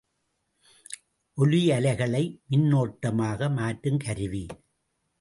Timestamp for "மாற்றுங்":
3.49-4.03